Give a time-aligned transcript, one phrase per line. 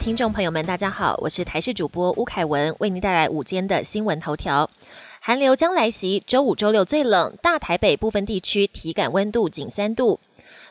[0.00, 4.70] 听众朋友们，大家好，我是台视主播吴凯文，为您带来午间的新闻头条。
[5.20, 10.18] 寒流将来袭，周五、周六最冷，大台北部分地区体感温度仅三度。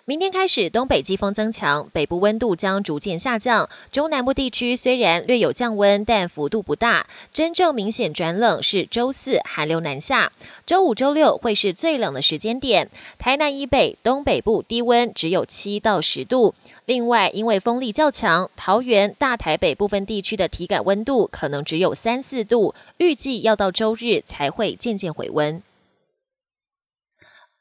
[0.10, 3.70] 明天开始，东北季风增强，北部温度将逐渐下降。
[3.92, 7.06] 中南部地区虽然略有降温，但幅度不大。
[7.32, 10.32] 真正明显转冷是周四寒流南下，
[10.66, 12.90] 周五、周六会是最冷的时间点。
[13.20, 16.56] 台南以北、东北部低温只有七到十度。
[16.86, 25.62] 另外，因为风力较强，桃园、大台北部分地区的体感温度可能只有三四度，预计要到周日才会渐渐回温。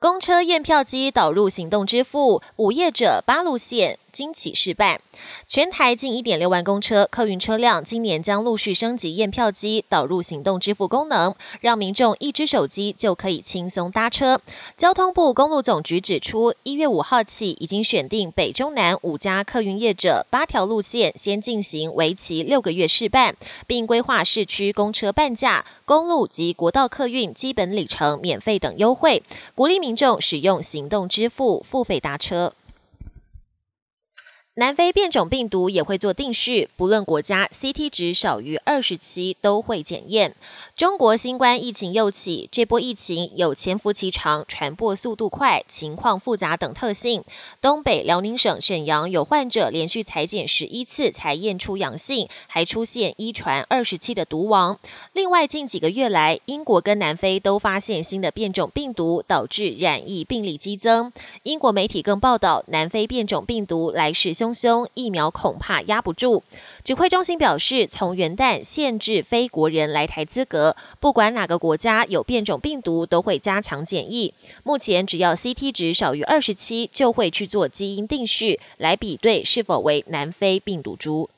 [0.01, 3.98] 公车验票机导入行动支付，午夜者八路线。
[4.19, 5.01] 惊启示办，
[5.47, 14.41] 全台近一点六万公车客运车辆今年将陆续升级验票机，导入行动支付功能，让民众一只手机就可以轻松搭车。
[14.77, 23.37] 交通部公路总局指出，一月五号起已经选定北中南五家客运业者八条路线，先进行为期六个月试办，
[23.69, 29.23] 并规划市区公车半价、公路及国道客运基本里程免费等优惠，
[29.55, 32.53] 鼓励民众使用行动支付付费搭车。
[34.59, 40.34] 南非变种病毒也会做定序，不论国家，CT 值少于二十七都会检验。
[40.74, 47.23] 中国新冠疫情又起，这波疫情有潜伏期长、传播速度快、情况复杂等特性。
[47.60, 54.76] 东北辽宁省沈阳有患者连续裁剪十一次才验出阳性，还出现一传二十七的毒王。
[55.12, 61.12] 另外，近几个月来，英国跟南非都发现新的变种病毒，导致染疫病例激增。
[61.45, 64.47] 英国媒体更报道，南非变种病毒来势汹。
[64.53, 66.43] 凶疫苗恐怕压不住。
[66.84, 74.32] 指挥中心表示，从元旦限制非国人来台资格，不管哪个国家有变种病毒，都会加强检疫。
[74.62, 81.28] 目前只要 CT 值少于二十七，就会去做基因定序，来比对是否为南非病毒株。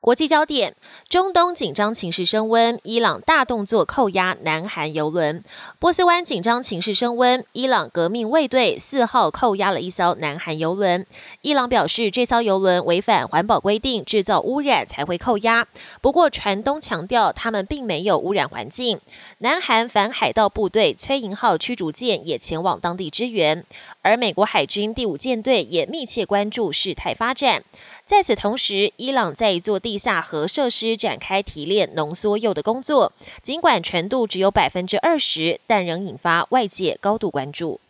[0.00, 0.74] 国际焦点：
[1.10, 5.42] 中东紧张情势升温，伊朗大动作扣押南韩油轮；
[5.78, 11.06] 波斯湾紧张情势升温，伊朗革命卫队四号扣押了一艘南韩油轮。
[11.42, 15.68] 伊朗表示，这艘油轮违反环保规定，制造污染才会扣押。
[16.00, 18.98] 不过，船东强调他们并没有污染环境。
[19.40, 23.66] 南韩反海盗部队崔银号驱逐舰也前往当地支援，
[24.00, 27.62] 而美国海军第五舰队也密切关注事态发展。
[28.06, 33.12] 在此同时，伊朗在一座地地下核设施展开提炼浓缩铀的工作，
[33.42, 37.80] 尽管纯度只有百分之二十，但仍引发外界高度关注。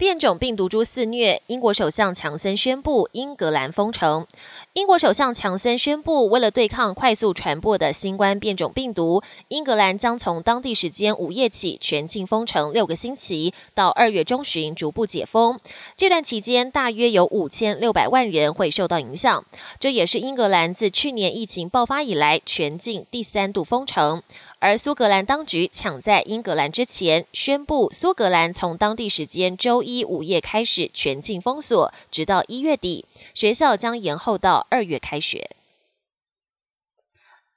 [0.00, 4.26] 变种病毒株肆虐，英国首相强森宣布英格兰封城。
[4.72, 15.60] 英国首相强森宣布，为了对抗快速传播的新冠变种病毒，英格兰将从当地时间午夜起全境封城六个星期，到二月中旬逐步解封。
[15.98, 19.44] 这段期间，大约有五千六百万人会受到影响。
[19.78, 24.22] 这也是英格兰自去年疫情爆发以来全境第三度封城。
[24.60, 35.50] 而苏格兰当局抢在英格兰之前宣布，苏格兰从当地时间周一午夜开始全境封锁，直到一月底，学校将延后到二月开学。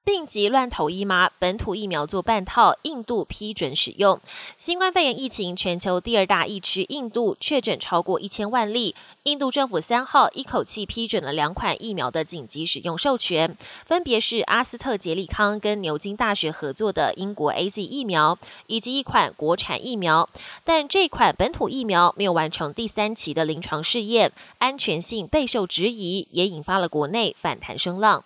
[0.05, 1.31] 病急乱投医吗？
[1.39, 4.19] 本土疫苗做半套，印度批准使用。
[4.57, 8.93] 新冠肺炎疫情全球第二大疫区，印度确诊超过一千万例。
[9.23, 18.37] 印度政府三号一口气批准了两款疫苗的紧急使用授权，分别是阿斯特捷利康跟牛津大学合作的英国 A Z 疫苗，
[18.67, 20.27] 以及一款国产疫苗。
[20.65, 28.25] 但这款本土疫苗没有完成第三期的临床试验，安全性备受质疑，也引发了国内反弹声浪。